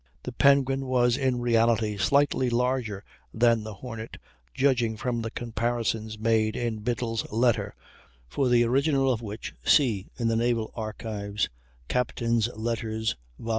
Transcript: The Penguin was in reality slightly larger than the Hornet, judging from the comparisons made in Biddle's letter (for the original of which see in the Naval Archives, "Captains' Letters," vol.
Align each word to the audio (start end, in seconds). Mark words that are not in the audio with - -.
The 0.23 0.31
Penguin 0.31 0.87
was 0.87 1.15
in 1.15 1.41
reality 1.41 1.95
slightly 1.95 2.49
larger 2.49 3.03
than 3.31 3.61
the 3.61 3.75
Hornet, 3.75 4.17
judging 4.51 4.97
from 4.97 5.21
the 5.21 5.29
comparisons 5.29 6.17
made 6.17 6.55
in 6.55 6.79
Biddle's 6.79 7.31
letter 7.31 7.75
(for 8.27 8.49
the 8.49 8.63
original 8.63 9.11
of 9.13 9.21
which 9.21 9.53
see 9.63 10.09
in 10.17 10.27
the 10.27 10.35
Naval 10.35 10.71
Archives, 10.75 11.49
"Captains' 11.87 12.49
Letters," 12.55 13.15
vol. 13.37 13.49